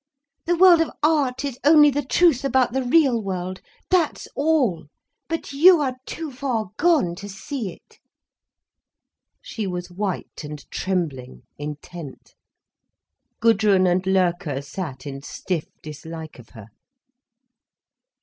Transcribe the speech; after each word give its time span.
The 0.47 0.55
world 0.55 0.81
of 0.81 0.89
art 1.03 1.45
is 1.45 1.59
only 1.63 1.91
the 1.91 2.03
truth 2.03 2.43
about 2.43 2.73
the 2.73 2.81
real 2.81 3.21
world, 3.21 3.61
that's 3.91 4.27
all—but 4.35 5.53
you 5.53 5.79
are 5.79 5.95
too 6.07 6.31
far 6.31 6.71
gone 6.77 7.13
to 7.17 7.29
see 7.29 7.71
it." 7.73 7.99
She 9.43 9.67
was 9.67 9.91
white 9.91 10.43
and 10.43 10.67
trembling, 10.71 11.43
intent. 11.59 12.33
Gudrun 13.41 13.85
and 13.85 14.03
Loerke 14.07 14.63
sat 14.63 15.05
in 15.05 15.21
stiff 15.21 15.67
dislike 15.83 16.39
of 16.39 16.49
her. 16.49 16.69